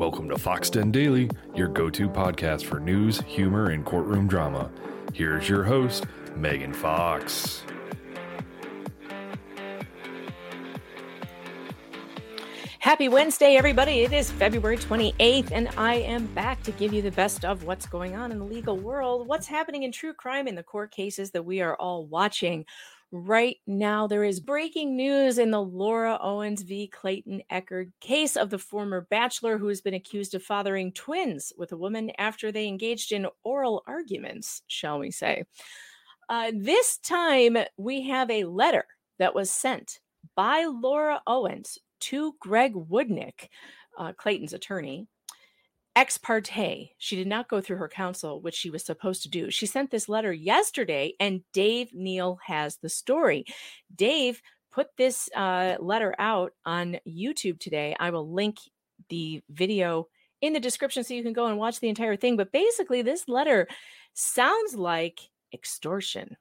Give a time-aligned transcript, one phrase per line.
[0.00, 4.70] Welcome to Fox 10 Daily, your go to podcast for news, humor, and courtroom drama.
[5.12, 7.62] Here's your host, Megan Fox.
[12.78, 14.00] Happy Wednesday, everybody.
[14.00, 17.84] It is February 28th, and I am back to give you the best of what's
[17.84, 21.32] going on in the legal world, what's happening in true crime in the court cases
[21.32, 22.64] that we are all watching.
[23.12, 26.86] Right now, there is breaking news in the Laura Owens v.
[26.86, 31.72] Clayton Echard case of the former bachelor who has been accused of fathering twins with
[31.72, 35.42] a woman after they engaged in oral arguments, shall we say.
[36.28, 38.84] Uh, this time, we have a letter
[39.18, 39.98] that was sent
[40.36, 43.48] by Laura Owens to Greg Woodnick,
[43.98, 45.08] uh, Clayton's attorney,
[46.00, 46.94] ex parte.
[46.96, 49.50] She did not go through her counsel, which she was supposed to do.
[49.50, 53.44] She sent this letter yesterday, and Dave Neal has the story.
[53.94, 54.40] Dave
[54.72, 57.94] put this uh, letter out on YouTube today.
[58.00, 58.56] I will link
[59.10, 60.08] the video
[60.40, 62.38] in the description so you can go and watch the entire thing.
[62.38, 63.68] But basically, this letter
[64.14, 65.20] sounds like
[65.52, 66.38] extortion.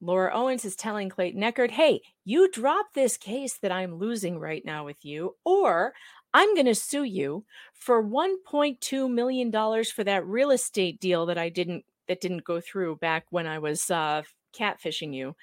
[0.00, 4.64] Laura Owens is telling Clayton Echard, hey, you drop this case that I'm losing right
[4.64, 5.92] now with you, or
[6.32, 11.38] I'm going to sue you for 1.2 million dollars for that real estate deal that
[11.38, 15.36] I didn't that didn't go through back when I was uh, catfishing you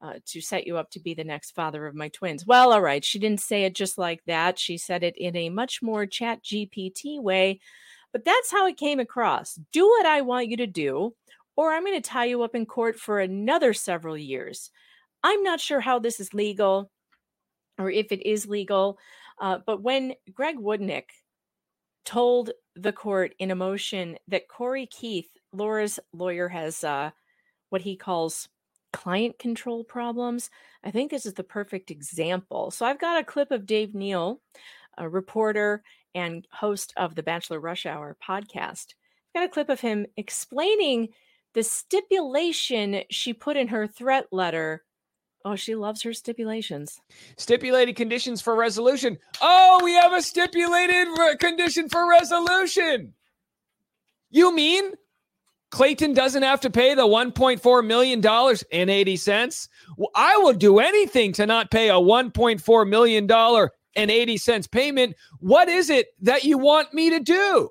[0.00, 2.46] uh, to set you up to be the next father of my twins.
[2.46, 4.58] Well, all right, she didn't say it just like that.
[4.58, 7.60] She said it in a much more Chat GPT way,
[8.12, 9.58] but that's how it came across.
[9.72, 11.14] Do what I want you to do,
[11.56, 14.70] or I'm going to tie you up in court for another several years.
[15.22, 16.90] I'm not sure how this is legal
[17.78, 18.98] or if it is legal.
[19.40, 21.04] Uh, but when Greg Woodnick
[22.04, 27.10] told the court in a motion that Corey Keith, Laura's lawyer, has uh,
[27.70, 28.48] what he calls
[28.92, 30.50] client control problems,
[30.82, 32.70] I think this is the perfect example.
[32.70, 34.40] So I've got a clip of Dave Neal,
[34.96, 35.82] a reporter
[36.14, 38.94] and host of the Bachelor Rush Hour podcast.
[39.34, 41.08] I've got a clip of him explaining
[41.54, 44.84] the stipulation she put in her threat letter
[45.48, 47.00] Oh, she loves her stipulations.
[47.38, 49.16] Stipulated conditions for resolution.
[49.40, 53.14] Oh, we have a stipulated re- condition for resolution.
[54.28, 54.92] You mean
[55.70, 58.22] Clayton doesn't have to pay the $1.4 million
[58.72, 59.70] and 80 cents?
[59.96, 63.30] Well, I will do anything to not pay a $1.4 million
[63.96, 65.16] and 80 cents payment.
[65.40, 67.70] What is it that you want me to do?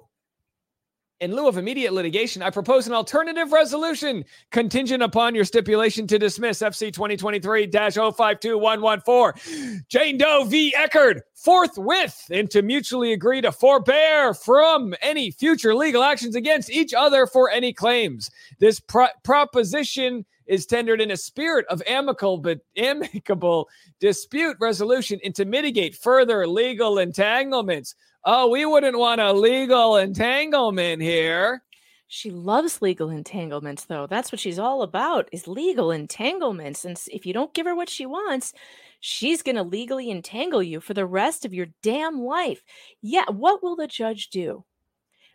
[1.20, 6.20] In lieu of immediate litigation, I propose an alternative resolution contingent upon your stipulation to
[6.20, 9.84] dismiss FC 2023 052114.
[9.90, 10.72] Jane Doe v.
[10.78, 16.94] Echard forthwith and to mutually agree to forbear from any future legal actions against each
[16.94, 18.30] other for any claims.
[18.60, 23.70] This pro- proposition is tendered in a spirit of amicable but amicable
[24.00, 27.96] dispute resolution and to mitigate further legal entanglements
[28.28, 31.64] oh, we wouldn't want a legal entanglement here.
[32.10, 34.06] She loves legal entanglements, though.
[34.06, 36.86] That's what she's all about is legal entanglements.
[36.86, 38.54] And if you don't give her what she wants,
[39.00, 42.64] she's going to legally entangle you for the rest of your damn life.
[43.02, 44.66] Yeah, what will the judge do?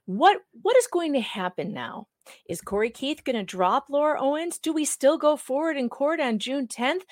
[0.05, 2.09] What what is going to happen now?
[2.49, 4.59] Is Corey Keith going to drop Laura Owens?
[4.59, 7.03] Do we still go forward in court on June 10th?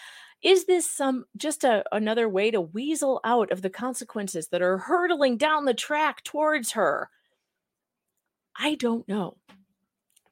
[0.42, 4.78] Is this some just a, another way to weasel out of the consequences that are
[4.78, 7.10] hurtling down the track towards her?
[8.56, 9.36] I don't know.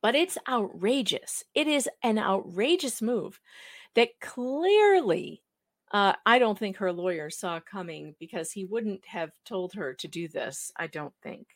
[0.00, 1.44] But it's outrageous.
[1.54, 3.40] It is an outrageous move
[3.94, 5.42] that clearly
[5.90, 10.08] uh, I don't think her lawyer saw coming because he wouldn't have told her to
[10.08, 10.70] do this.
[10.76, 11.46] I don't think.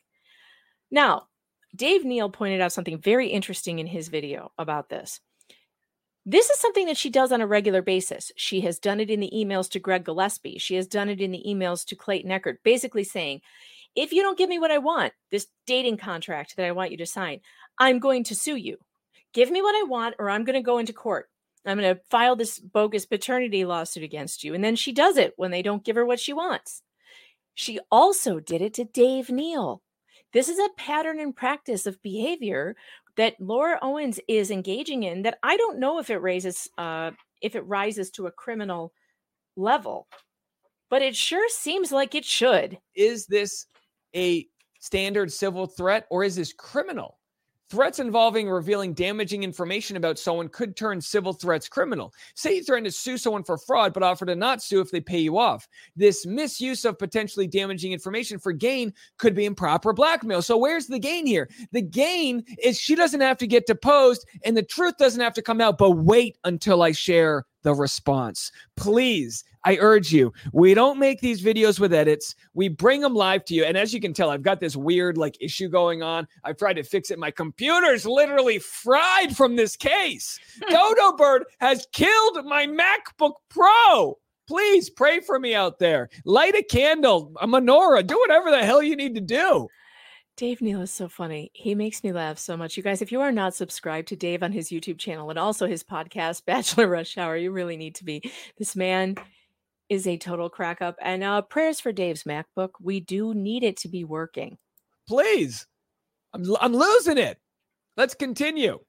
[0.89, 1.27] Now,
[1.75, 5.19] Dave Neal pointed out something very interesting in his video about this.
[6.25, 8.31] This is something that she does on a regular basis.
[8.37, 10.57] She has done it in the emails to Greg Gillespie.
[10.57, 13.41] She has done it in the emails to Clayton Echard, basically saying,
[13.95, 16.97] if you don't give me what I want, this dating contract that I want you
[16.97, 17.41] to sign,
[17.77, 18.77] I'm going to sue you.
[19.33, 21.29] Give me what I want, or I'm going to go into court.
[21.65, 24.53] I'm going to file this bogus paternity lawsuit against you.
[24.53, 26.83] And then she does it when they don't give her what she wants.
[27.53, 29.82] She also did it to Dave Neal.
[30.33, 32.75] This is a pattern and practice of behavior
[33.17, 37.55] that Laura Owens is engaging in that I don't know if it raises uh, if
[37.55, 38.93] it rises to a criminal
[39.55, 40.07] level,
[40.89, 42.79] but it sure seems like it should.
[42.95, 43.67] Is this
[44.15, 44.47] a
[44.79, 47.19] standard civil threat or is this criminal?
[47.73, 52.13] Threats involving revealing damaging information about someone could turn civil threats criminal.
[52.35, 55.01] Say you threaten to sue someone for fraud, but offer to not sue if they
[55.01, 55.67] pay you off.
[55.95, 60.43] This misuse of potentially damaging information for gain could be improper blackmail.
[60.43, 61.49] So, where's the gain here?
[61.71, 65.41] The gain is she doesn't have to get deposed and the truth doesn't have to
[65.41, 68.51] come out, but wait until I share the response.
[68.75, 72.35] Please, I urge you, we don't make these videos with edits.
[72.53, 73.63] We bring them live to you.
[73.63, 76.27] And as you can tell, I've got this weird like issue going on.
[76.43, 77.19] I've tried to fix it.
[77.19, 80.39] My computer's literally fried from this case.
[80.69, 84.17] Dodo Bird has killed my MacBook Pro.
[84.47, 86.09] Please pray for me out there.
[86.25, 89.67] Light a candle, a menorah, do whatever the hell you need to do.
[90.35, 91.51] Dave Neal is so funny.
[91.53, 92.75] He makes me laugh so much.
[92.75, 95.67] You guys, if you are not subscribed to Dave on his YouTube channel and also
[95.67, 98.31] his podcast, Bachelor Rush Hour, you really need to be.
[98.57, 99.15] This man
[99.89, 100.95] is a total crack up.
[101.01, 102.69] And uh, prayers for Dave's MacBook.
[102.81, 104.57] We do need it to be working.
[105.07, 105.67] Please.
[106.33, 107.37] I'm, I'm losing it.
[107.95, 108.79] Let's continue.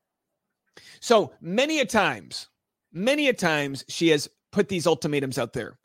[1.01, 2.49] So many a times,
[2.91, 5.79] many a times she has put these ultimatums out there.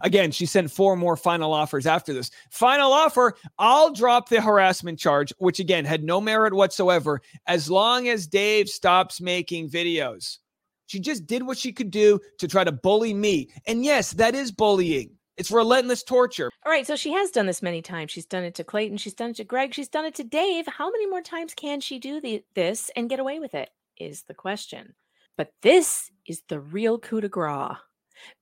[0.00, 2.30] Again, she sent four more final offers after this.
[2.50, 8.08] Final offer I'll drop the harassment charge, which again had no merit whatsoever, as long
[8.08, 10.38] as Dave stops making videos.
[10.86, 13.48] She just did what she could do to try to bully me.
[13.66, 15.16] And yes, that is bullying.
[15.36, 16.50] It's relentless torture.
[16.64, 18.12] All right, so she has done this many times.
[18.12, 20.66] She's done it to Clayton, she's done it to Greg, she's done it to Dave.
[20.66, 23.70] How many more times can she do the, this and get away with it?
[23.98, 24.94] Is the question.
[25.36, 27.76] But this is the real coup de grace.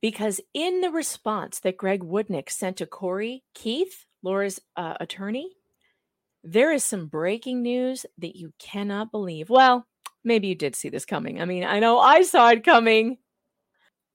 [0.00, 5.50] Because in the response that Greg Woodnick sent to Corey Keith, Laura's uh, attorney,
[6.44, 9.48] there is some breaking news that you cannot believe.
[9.48, 9.86] Well,
[10.24, 11.40] maybe you did see this coming.
[11.40, 13.18] I mean, I know I saw it coming.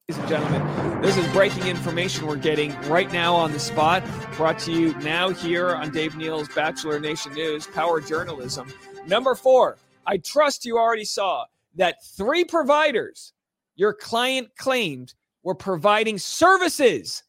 [0.10, 4.04] Ladies and gentlemen, this is breaking information we're getting right now on the spot,
[4.38, 8.72] brought to you now here on Dave Neal's Bachelor Nation News, Power Journalism.
[9.06, 11.46] Number four, I trust you already saw
[11.76, 13.34] that three providers
[13.76, 15.14] your client claimed
[15.48, 17.24] were providing services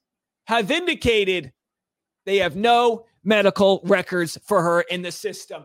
[0.48, 1.52] have indicated
[2.26, 5.64] they have no medical records for her in the system.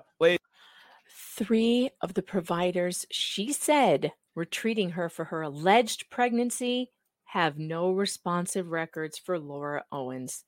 [1.36, 6.92] Three of the providers she said were treating her for her alleged pregnancy
[7.24, 10.46] have no responsive records for Laura Owens.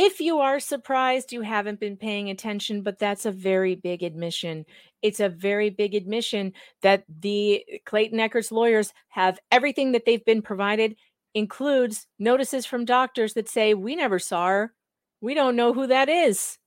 [0.00, 4.64] If you are surprised, you haven't been paying attention, but that's a very big admission.
[5.02, 6.52] It's a very big admission
[6.82, 10.94] that the Clayton Echard's lawyers have everything that they've been provided,
[11.34, 14.74] includes notices from doctors that say, We never saw her.
[15.20, 16.58] We don't know who that is.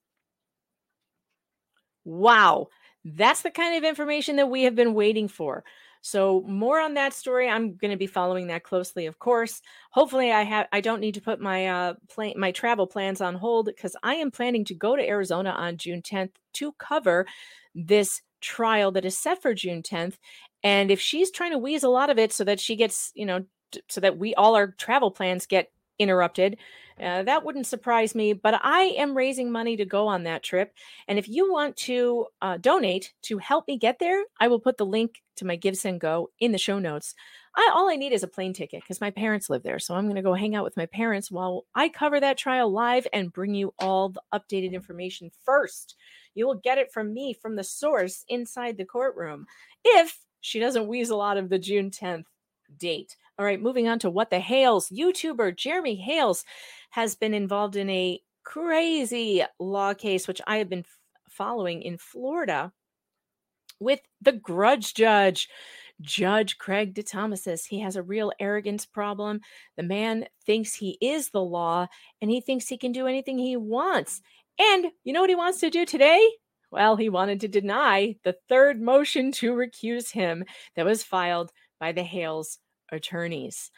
[2.03, 2.67] Wow.
[3.05, 5.63] That's the kind of information that we have been waiting for.
[6.01, 7.47] So more on that story.
[7.47, 9.61] I'm going to be following that closely, of course.
[9.91, 13.35] Hopefully, I have I don't need to put my uh plan my travel plans on
[13.35, 17.27] hold because I am planning to go to Arizona on June 10th to cover
[17.75, 20.15] this trial that is set for June 10th.
[20.63, 23.25] And if she's trying to wheeze a lot of it so that she gets, you
[23.25, 23.45] know,
[23.87, 26.57] so that we all our travel plans get interrupted.
[27.01, 30.73] Uh, that wouldn't surprise me, but I am raising money to go on that trip.
[31.07, 34.77] And if you want to uh, donate to help me get there, I will put
[34.77, 37.15] the link to my GiveSendGo in the show notes.
[37.55, 39.79] I, all I need is a plane ticket because my parents live there.
[39.79, 42.71] So I'm going to go hang out with my parents while I cover that trial
[42.71, 45.95] live and bring you all the updated information first.
[46.35, 49.47] You will get it from me, from the source inside the courtroom,
[49.83, 52.25] if she doesn't weasel out of the June 10th
[52.77, 53.15] date.
[53.37, 56.45] All right, moving on to what the Hales YouTuber Jeremy Hales
[56.91, 60.99] has been involved in a crazy law case, which I have been f-
[61.29, 62.71] following in Florida
[63.79, 65.49] with the grudge judge.
[66.01, 67.67] Judge Craig DeThomasis.
[67.67, 69.41] He has a real arrogance problem.
[69.77, 71.87] The man thinks he is the law
[72.21, 74.21] and he thinks he can do anything he wants.
[74.59, 76.27] And you know what he wants to do today?
[76.71, 81.91] Well, he wanted to deny the third motion to recuse him that was filed by
[81.91, 82.57] the Hales
[82.91, 83.71] attorneys.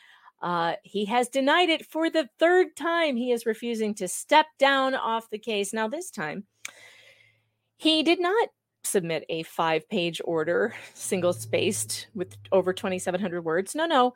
[0.43, 3.15] Uh, he has denied it for the third time.
[3.15, 5.71] He is refusing to step down off the case.
[5.71, 6.43] Now, this time,
[7.77, 8.49] he did not
[8.83, 13.73] submit a five page order, single spaced with over 2,700 words.
[13.73, 14.13] No, no.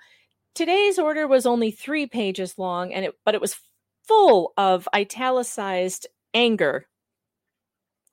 [0.53, 3.55] Today's order was only three pages long, and it, but it was
[4.05, 6.88] full of italicized anger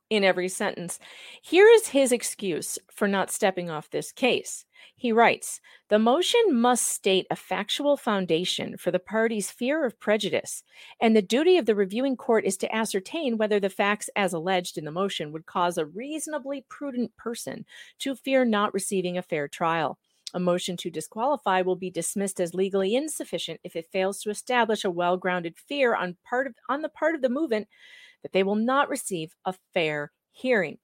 [0.08, 1.00] in every sentence.
[1.42, 4.64] Here is his excuse for not stepping off this case.
[4.96, 10.62] He writes The motion must state a factual foundation for the party's fear of prejudice,
[11.00, 14.78] and the duty of the reviewing court is to ascertain whether the facts as alleged
[14.78, 17.64] in the motion would cause a reasonably prudent person
[17.98, 19.98] to fear not receiving a fair trial.
[20.34, 24.84] A motion to disqualify will be dismissed as legally insufficient if it fails to establish
[24.84, 27.66] a well-grounded fear on part of on the part of the movant
[28.22, 30.78] that they will not receive a fair hearing.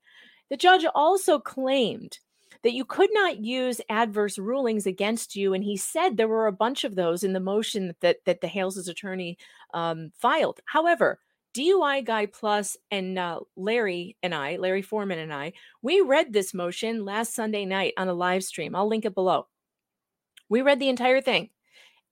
[0.50, 2.18] The judge also claimed
[2.62, 5.54] that you could not use adverse rulings against you.
[5.54, 8.48] And he said there were a bunch of those in the motion that, that the
[8.48, 9.38] Hales' attorney
[9.72, 10.60] um, filed.
[10.66, 11.18] However,
[11.54, 15.52] DUI Guy Plus and uh, Larry and I, Larry Foreman and I,
[15.82, 18.76] we read this motion last Sunday night on a live stream.
[18.76, 19.46] I'll link it below.
[20.48, 21.50] We read the entire thing.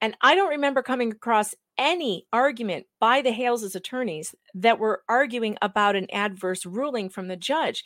[0.01, 5.57] And I don't remember coming across any argument by the Hales' attorneys that were arguing
[5.63, 7.85] about an adverse ruling from the judge.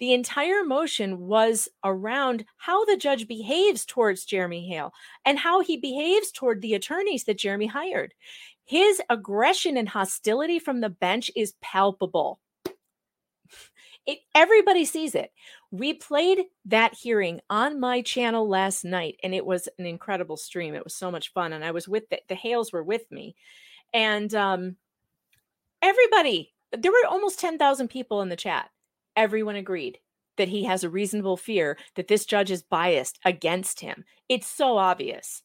[0.00, 4.92] The entire motion was around how the judge behaves towards Jeremy Hale
[5.24, 8.12] and how he behaves toward the attorneys that Jeremy hired.
[8.64, 12.40] His aggression and hostility from the bench is palpable.
[14.06, 15.32] It, everybody sees it.
[15.70, 20.74] We played that hearing on my channel last night, and it was an incredible stream.
[20.74, 23.34] It was so much fun, and I was with the, the Hales were with me,
[23.92, 24.76] and um,
[25.80, 26.52] everybody.
[26.76, 28.68] There were almost ten thousand people in the chat.
[29.16, 29.98] Everyone agreed
[30.36, 34.04] that he has a reasonable fear that this judge is biased against him.
[34.28, 35.42] It's so obvious.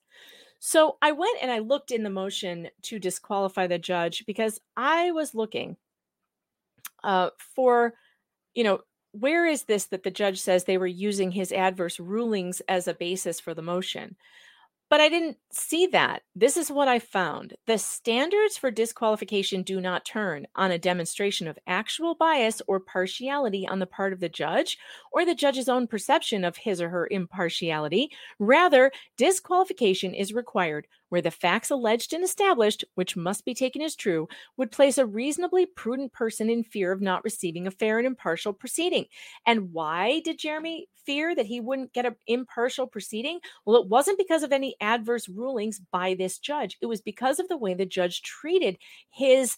[0.60, 5.12] So I went and I looked in the motion to disqualify the judge because I
[5.12, 5.78] was looking
[7.04, 7.94] uh, for
[8.56, 12.62] you know, where is this that the judge says they were using his adverse rulings
[12.68, 14.16] as a basis for the motion?
[14.90, 16.24] But I didn't see that.
[16.36, 17.56] This is what I found.
[17.68, 23.68] The standards for disqualification do not turn on a demonstration of actual bias or partiality
[23.68, 24.80] on the part of the judge
[25.12, 28.10] or the judge's own perception of his or her impartiality.
[28.40, 33.96] Rather, disqualification is required where the facts alleged and established, which must be taken as
[33.96, 38.08] true, would place a reasonably prudent person in fear of not receiving a fair and
[38.08, 39.06] impartial proceeding.
[39.46, 43.40] And why did Jeremy fear that he wouldn't get an impartial proceeding?
[43.66, 47.48] Well, it wasn't because of any adverse rulings by this judge, it was because of
[47.48, 48.78] the way the judge treated
[49.10, 49.58] his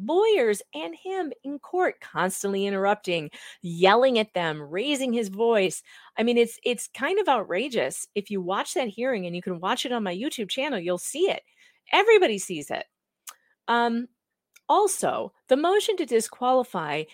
[0.00, 3.30] lawyers and him in court constantly interrupting
[3.62, 5.82] yelling at them raising his voice.
[6.18, 8.06] I mean it's it's kind of outrageous.
[8.14, 10.98] If you watch that hearing and you can watch it on my youtube channel you'll
[10.98, 11.42] see it.
[11.92, 12.86] Everybody sees it.
[13.68, 14.08] Um
[14.68, 17.04] also the motion to disqualify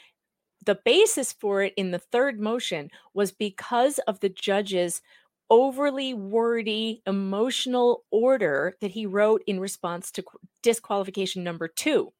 [0.66, 5.02] the basis for it in the third motion was because of the judge's
[5.50, 10.24] overly wordy emotional order that he wrote in response to
[10.62, 12.12] disqualification number 2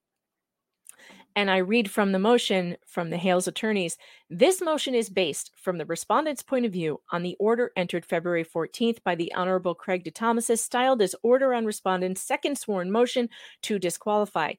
[1.37, 3.97] and I read from the motion from the Hales attorneys
[4.29, 8.45] this motion is based, from the respondent's point of view, on the order entered February
[8.45, 13.29] 14th by the Honorable Craig DeThomasis, styled as Order on Respondent's Second Sworn Motion
[13.63, 14.55] to Disqualify.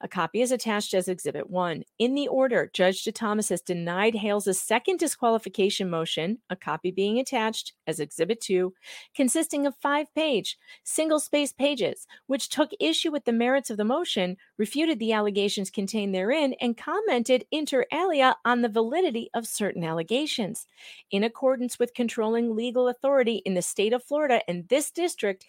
[0.00, 1.82] A copy is attached as Exhibit 1.
[1.98, 7.98] In the order, Judge DeThomasis denied Hales' second disqualification motion, a copy being attached as
[7.98, 8.72] Exhibit 2,
[9.16, 13.84] consisting of five page, single space pages, which took issue with the merits of the
[13.84, 19.82] motion, refuted the allegations contained therein, and commented inter alia on the validity of certain
[19.82, 20.68] allegations.
[21.10, 25.44] In accordance with controlling legal authority in the state of Florida and this district,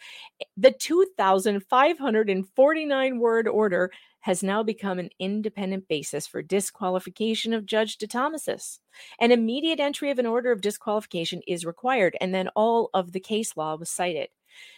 [0.57, 3.91] the 2,549 word order
[4.21, 8.79] has now become an independent basis for disqualification of Judge DeThomasis.
[9.19, 13.19] An immediate entry of an order of disqualification is required, and then all of the
[13.19, 14.29] case law was cited.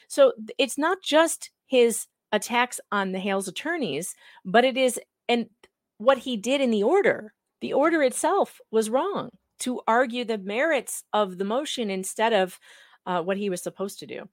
[0.08, 5.50] So it's not just his attacks on the Hales attorneys, but it is and
[5.98, 7.34] what he did in the order.
[7.62, 9.30] The order itself was wrong
[9.60, 12.60] to argue the merits of the motion instead of
[13.06, 14.28] uh, what he was supposed to do.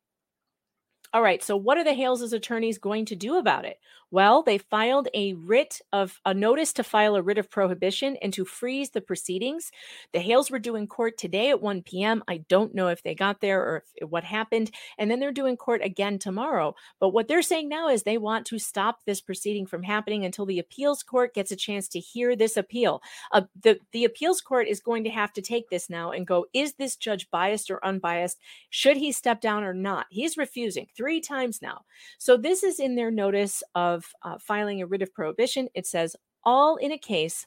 [1.12, 1.43] All right.
[1.43, 3.79] So, what are the Hales' attorneys going to do about it?
[4.11, 8.33] Well, they filed a writ of a notice to file a writ of prohibition and
[8.33, 9.71] to freeze the proceedings.
[10.15, 12.23] The Hales were doing court today at 1 p.m.
[12.27, 14.71] I don't know if they got there or if, what happened.
[14.97, 16.75] And then they're doing court again tomorrow.
[17.00, 20.47] But what they're saying now is they want to stop this proceeding from happening until
[20.47, 23.03] the appeals court gets a chance to hear this appeal.
[23.31, 26.47] Uh, the, the appeals court is going to have to take this now and go,
[26.55, 28.38] is this judge biased or unbiased?
[28.71, 30.07] Should he step down or not?
[30.09, 31.83] He's refusing three times now.
[32.19, 36.14] So this is in their notice of uh, filing a writ of prohibition, it says,
[36.45, 37.47] all in a case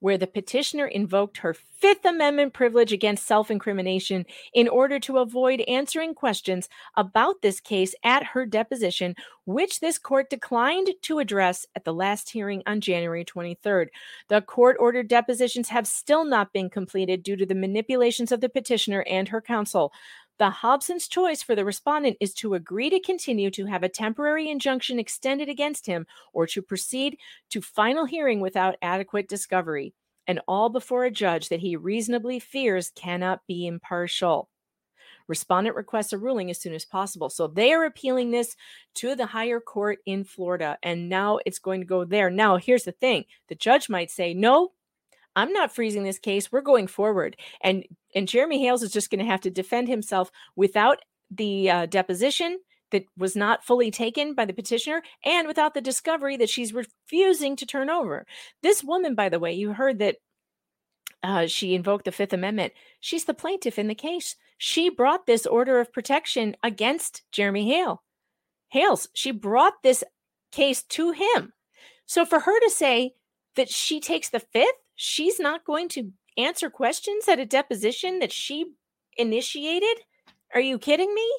[0.00, 4.24] where the petitioner invoked her Fifth Amendment privilege against self incrimination
[4.54, 9.14] in order to avoid answering questions about this case at her deposition,
[9.44, 13.88] which this court declined to address at the last hearing on January 23rd.
[14.28, 18.48] The court ordered depositions have still not been completed due to the manipulations of the
[18.48, 19.92] petitioner and her counsel.
[20.38, 24.50] The Hobson's choice for the respondent is to agree to continue to have a temporary
[24.50, 27.18] injunction extended against him or to proceed
[27.50, 29.94] to final hearing without adequate discovery,
[30.26, 34.50] and all before a judge that he reasonably fears cannot be impartial.
[35.26, 37.30] Respondent requests a ruling as soon as possible.
[37.30, 38.56] So they are appealing this
[38.96, 42.30] to the higher court in Florida, and now it's going to go there.
[42.30, 44.72] Now, here's the thing the judge might say, No,
[45.36, 46.50] I'm not freezing this case.
[46.50, 47.36] We're going forward.
[47.60, 50.98] And and Jeremy Hales is just going to have to defend himself without
[51.30, 52.58] the uh, deposition
[52.90, 57.56] that was not fully taken by the petitioner and without the discovery that she's refusing
[57.56, 58.26] to turn over.
[58.62, 60.16] This woman, by the way, you heard that
[61.22, 62.72] uh, she invoked the Fifth Amendment.
[63.00, 64.36] She's the plaintiff in the case.
[64.58, 68.02] She brought this order of protection against Jeremy Hale.
[68.68, 69.08] Hales.
[69.12, 70.04] She brought this
[70.52, 71.52] case to him.
[72.06, 73.14] So for her to say
[73.56, 78.32] that she takes the fifth, she's not going to answer questions at a deposition that
[78.32, 78.72] she
[79.16, 80.00] initiated?
[80.54, 81.30] Are you kidding me?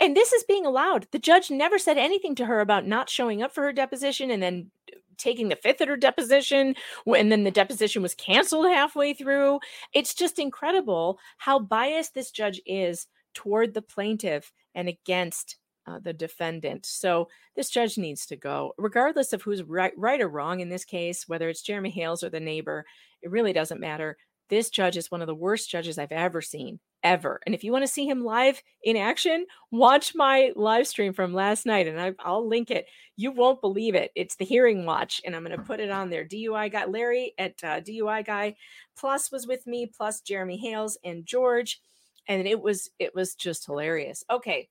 [0.00, 1.06] And this is being allowed.
[1.12, 4.42] The judge never said anything to her about not showing up for her deposition and
[4.42, 4.70] then
[5.18, 6.74] taking the fifth at her deposition
[7.06, 9.60] and then the deposition was canceled halfway through
[9.94, 16.12] it's just incredible how biased this judge is toward the plaintiff and against uh, the
[16.12, 16.86] defendant.
[16.86, 20.84] So this judge needs to go, regardless of who's right, right or wrong in this
[20.84, 22.84] case, whether it's Jeremy Hales or the neighbor.
[23.22, 24.16] It really doesn't matter.
[24.48, 27.40] This judge is one of the worst judges I've ever seen, ever.
[27.46, 31.32] And if you want to see him live in action, watch my live stream from
[31.32, 32.84] last night, and I, will link it.
[33.16, 34.10] You won't believe it.
[34.14, 36.26] It's the hearing watch, and I'm going to put it on there.
[36.26, 38.56] DUI guy Larry at uh, DUI guy
[38.94, 41.80] plus was with me, plus Jeremy Hales and George,
[42.28, 44.22] and it was it was just hilarious.
[44.30, 44.68] Okay,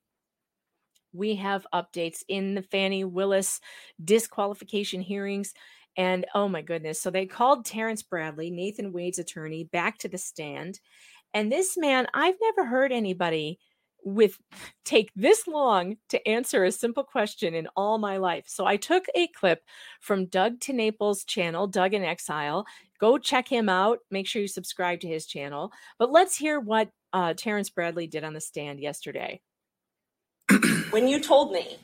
[1.13, 3.59] we have updates in the Fani Willis
[4.03, 5.53] disqualification hearings.
[5.97, 7.01] And oh my goodness.
[7.01, 10.79] So they called Terrence Bradley, Nathan Wade's attorney, back to the stand.
[11.33, 13.59] And this man, I've never heard anybody
[14.03, 14.39] with
[14.83, 18.45] take this long to answer a simple question in all my life.
[18.47, 19.61] So I took a clip
[19.99, 22.65] from Doug TenNapel's channel, Doug in Exile.
[22.99, 23.99] Go check him out.
[24.09, 25.71] Make sure you subscribe to his channel.
[25.99, 29.41] But let's hear what uh, Terrence Bradley did on the stand yesterday
[30.91, 31.77] when you told me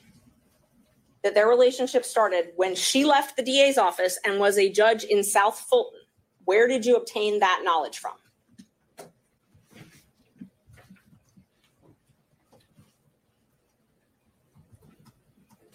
[1.22, 5.22] that their relationship started when she left the DA's office and was a judge in
[5.24, 6.00] South Fulton,
[6.44, 8.14] where did you obtain that knowledge from?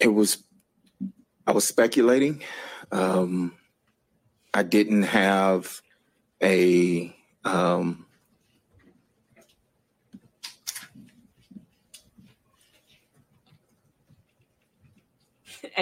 [0.00, 0.42] It was,
[1.46, 2.42] I was speculating.
[2.90, 3.54] Um,
[4.52, 5.80] I didn't have
[6.42, 8.03] a um,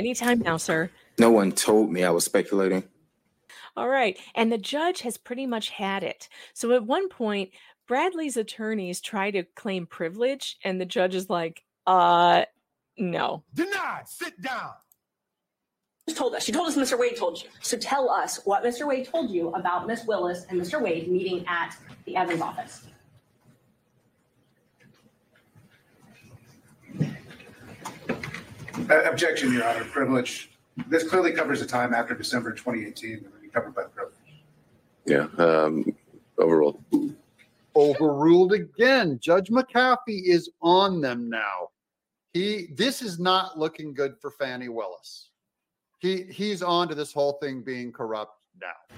[0.03, 0.91] Anytime now, sir.
[1.21, 2.83] No one told me I was speculating.
[3.77, 4.19] All right.
[4.35, 6.29] And the judge has pretty much had it.
[6.55, 7.51] So at one point,
[7.87, 12.47] Bradley's attorneys try to claim privilege, and the judge is like, uh,
[12.99, 13.45] no.
[13.55, 14.09] Denied.
[14.09, 14.73] Sit down.
[16.09, 16.43] She told us.
[16.43, 16.99] She told us Mr.
[16.99, 17.49] Wade told you.
[17.61, 18.85] So tell us what Mr.
[18.85, 20.83] Wade told you about Miss Willis and Mr.
[20.83, 22.87] Wade meeting at the Evans office.
[28.91, 30.51] Objection, Your Honor, privilege.
[30.89, 34.17] This clearly covers the time after December 2018, and would be covered by the privilege.
[35.05, 35.85] Yeah, um,
[36.39, 36.83] overruled.
[37.75, 39.19] overruled again.
[39.21, 41.69] Judge McAfee is on them now.
[42.33, 45.31] He this is not looking good for Fani Willis.
[45.99, 48.97] He he's on to this whole thing being corrupt now.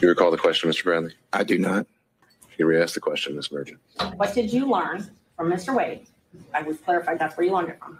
[0.00, 0.84] You recall the question, Mr.
[0.84, 1.14] Bradley?
[1.32, 1.86] I do not.
[2.58, 3.52] You re-asked the question, Ms.
[3.52, 3.78] Merchant.
[4.16, 5.74] What did you learn from Mr.
[5.74, 6.08] Wade?
[6.54, 7.98] I was clarified that's where you learned it from.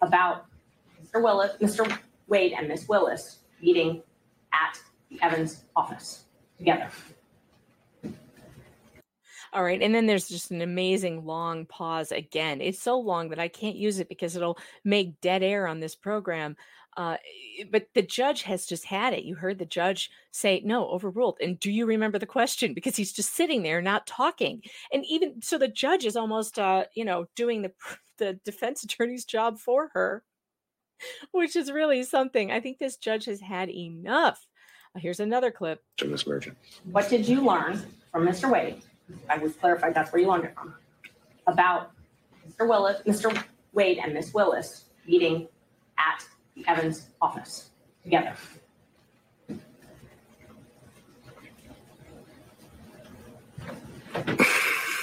[0.00, 0.46] About
[1.02, 1.22] Mr.
[1.22, 1.98] Willis, Mr.
[2.28, 4.02] Wade and Miss Willis meeting
[4.52, 4.78] at
[5.10, 6.24] the Evans office
[6.58, 6.88] together.
[9.54, 9.82] All right.
[9.82, 12.62] And then there's just an amazing long pause again.
[12.62, 15.94] It's so long that I can't use it because it'll make dead air on this
[15.94, 16.56] program.
[16.96, 17.16] Uh,
[17.70, 19.24] but the judge has just had it.
[19.24, 21.38] You heard the judge say, no, overruled.
[21.40, 22.74] And do you remember the question?
[22.82, 24.62] Because he's just sitting there not talking.
[24.92, 27.72] And even so, the judge is almost, uh, you know, doing the,
[28.18, 30.22] the defense attorney's job for her,
[31.30, 32.50] which is really something.
[32.50, 34.46] I think this judge has had enough.
[34.94, 35.82] Uh, here's another clip.
[36.04, 36.26] Ms.
[36.26, 36.56] Merchant.
[36.90, 38.50] What did you learn from Mr.
[38.50, 38.82] Wade?
[39.28, 40.74] I was clarified that's where you learned it from.
[41.46, 41.92] About
[42.48, 42.68] Mr.
[42.68, 43.44] Willis, Mr.
[43.72, 45.48] Wade and Miss Willis meeting
[45.98, 46.24] at
[46.56, 47.70] the Evans office
[48.02, 48.34] together.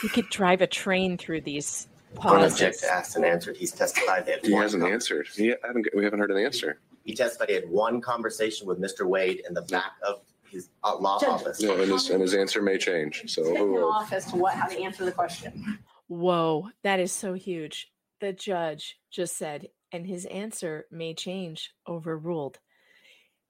[0.04, 1.88] You could drive a train through these
[2.22, 2.84] Don't object pauses.
[2.90, 3.58] asked and answered.
[3.58, 4.46] He's testified that.
[4.46, 5.28] He hasn't answered.
[5.28, 6.80] He, I haven't, we haven't heard an answer.
[7.04, 9.06] He testified he had one conversation with Mr.
[9.06, 11.30] Wade in the back of his uh, law Judge.
[11.30, 11.62] office.
[11.62, 13.24] No, and his, and his answer may change.
[13.28, 15.80] So Sit in the office to what, how to answer the question.
[16.08, 17.92] Whoa, that is so huge.
[18.20, 22.60] The judge just said, and his answer may change, overruled.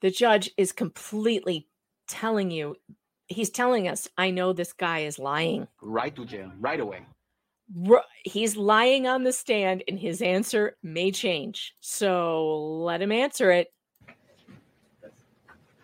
[0.02, 1.68] The judge is completely
[2.08, 2.76] telling you,
[3.28, 5.68] he's telling us, I know this guy is lying.
[5.82, 7.06] right to jail right away.
[8.24, 11.76] He's lying on the stand, and his answer may change.
[11.82, 13.72] So let him answer it.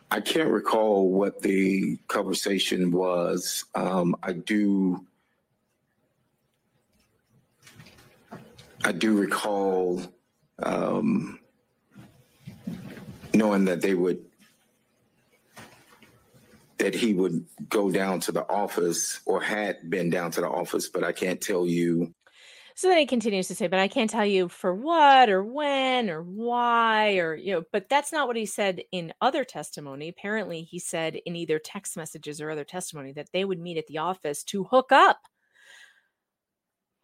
[0.09, 3.65] I can't recall what the conversation was.
[3.75, 5.05] Um, I do.
[8.83, 10.01] I do recall
[10.61, 11.39] um,
[13.33, 14.23] knowing that they would
[16.77, 20.89] that he would go down to the office or had been down to the office,
[20.89, 22.13] but I can't tell you.
[22.75, 26.09] So then he continues to say, but I can't tell you for what or when
[26.09, 30.09] or why or, you know, but that's not what he said in other testimony.
[30.09, 33.87] Apparently, he said in either text messages or other testimony that they would meet at
[33.87, 35.21] the office to hook up.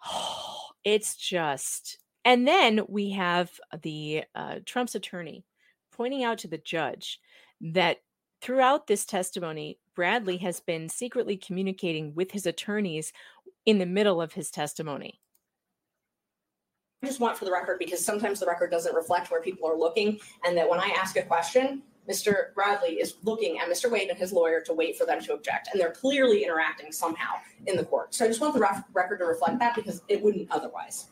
[0.84, 5.46] it's just, and then we have the uh, Trump's attorney
[5.92, 7.20] pointing out to the judge
[7.60, 7.98] that
[8.42, 13.14] throughout this testimony, Bradley has been secretly communicating with his attorneys
[13.66, 15.20] in the middle of his testimony.
[17.04, 19.78] I just want for the record, because sometimes the record doesn't reflect where people are
[19.78, 22.54] looking, and that when I ask a question, Mr.
[22.54, 23.90] Bradley is looking at Mr.
[23.90, 27.34] Wade and his lawyer to wait for them to object, and they're clearly interacting somehow
[27.66, 28.14] in the court.
[28.14, 31.08] So I just want the record to reflect that because it wouldn't otherwise.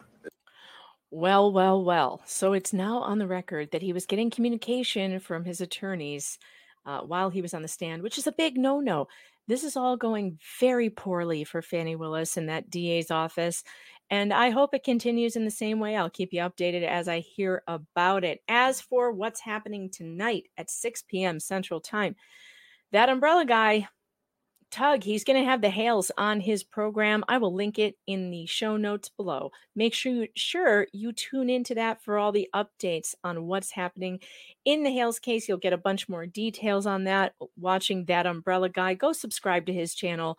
[1.11, 2.21] Well, well, well.
[2.25, 6.37] So it's now on the record that he was getting communication from his attorneys
[6.85, 9.07] uh, while he was on the stand, which is a big no no.
[9.47, 13.63] This is all going very poorly for Fani Willis and that DA's office.
[14.11, 15.95] And I hope it continues in the same way.
[15.95, 18.41] I'll keep you updated as I hear about it.
[18.47, 21.39] As for what's happening tonight at 6 p.m.
[21.39, 22.15] Central Time,
[22.91, 23.87] that umbrella guy
[24.71, 27.23] Tug, he's going to have the Hales on his program.
[27.27, 29.51] I will link it in the show notes below.
[29.75, 34.19] Make sure you, sure you tune into that for all the updates on what's happening
[34.65, 35.47] in the Hales case.
[35.47, 37.33] You'll get a bunch more details on that.
[37.57, 40.37] Watching that umbrella guy, go subscribe to his channel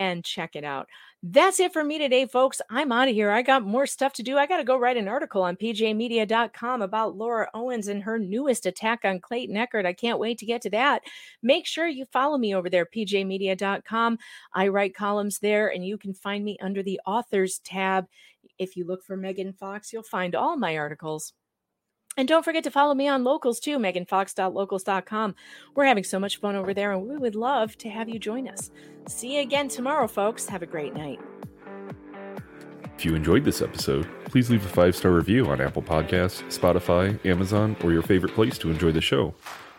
[0.00, 0.88] and check it out.
[1.22, 2.62] That's it for me today, folks.
[2.70, 3.30] I'm out of here.
[3.30, 4.38] I got more stuff to do.
[4.38, 8.64] I got to go write an article on pjmedia.com about Laura Owens and her newest
[8.64, 9.84] attack on Clayton Echard.
[9.84, 11.02] I can't wait to get to that.
[11.42, 14.18] Make sure you follow me over there, pjmedia.com.
[14.54, 18.06] I write columns there, and you can find me under the authors tab.
[18.58, 21.34] If you look for Megan Fox, you'll find all my articles.
[22.16, 25.34] And don't forget to follow me on locals too, meganfox.locals.com.
[25.74, 28.48] We're having so much fun over there, and we would love to have you join
[28.48, 28.70] us.
[29.08, 30.46] See you again tomorrow, folks.
[30.48, 31.20] Have a great night.
[32.98, 37.24] If you enjoyed this episode, please leave a five star review on Apple Podcasts, Spotify,
[37.24, 39.34] Amazon, or your favorite place to enjoy the show.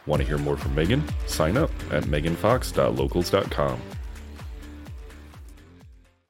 [0.07, 1.03] Want to hear more from Megan?
[1.27, 3.81] Sign up at meganfox.locals.com.